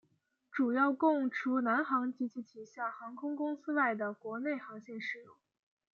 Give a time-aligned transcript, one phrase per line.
[0.51, 5.35] 主要供除南航及其旗下航空公司外的国内航线使用。